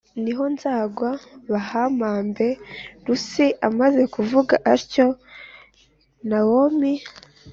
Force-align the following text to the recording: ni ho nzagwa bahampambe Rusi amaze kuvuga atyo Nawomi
ni 0.21 0.31
ho 0.37 0.43
nzagwa 0.53 1.09
bahampambe 1.51 2.47
Rusi 3.05 3.45
amaze 3.67 4.01
kuvuga 4.15 4.55
atyo 4.73 5.07
Nawomi 6.27 6.93